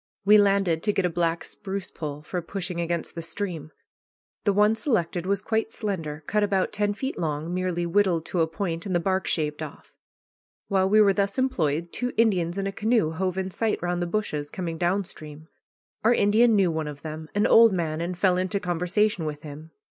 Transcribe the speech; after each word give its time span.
We 0.25 0.39
landed 0.39 0.81
to 0.81 0.91
get 0.93 1.05
a 1.05 1.11
black 1.11 1.43
spruce 1.43 1.91
pole 1.91 2.23
for 2.23 2.41
pushing 2.41 2.81
against 2.81 3.13
the 3.13 3.21
stream. 3.21 3.69
The 4.45 4.51
one 4.51 4.73
selected 4.73 5.27
was 5.27 5.43
quite 5.43 5.71
slender, 5.71 6.23
cut 6.25 6.41
about 6.41 6.73
ten 6.73 6.95
feet 6.95 7.19
long, 7.19 7.53
merely 7.53 7.85
whittled 7.85 8.25
to 8.25 8.41
a 8.41 8.47
point, 8.47 8.87
and 8.87 8.95
the 8.95 8.99
bark 8.99 9.27
shaved 9.27 9.61
off. 9.61 9.93
While 10.69 10.89
we 10.89 11.01
were 11.01 11.13
thus 11.13 11.37
employed, 11.37 11.93
two 11.93 12.13
Indians 12.17 12.57
in 12.57 12.65
a 12.65 12.71
canoe 12.71 13.11
hove 13.11 13.37
in 13.37 13.51
sight 13.51 13.79
round 13.83 14.01
the 14.01 14.07
bushes, 14.07 14.49
coming 14.49 14.79
down 14.79 15.03
stream. 15.03 15.47
Our 16.03 16.15
Indian 16.15 16.55
knew 16.55 16.71
one 16.71 16.87
of 16.87 17.03
them, 17.03 17.29
an 17.35 17.45
old 17.45 17.71
man, 17.71 18.01
and 18.01 18.17
fell 18.17 18.37
into 18.37 18.59
conversation 18.59 19.25
with 19.25 19.43
him. 19.43 19.69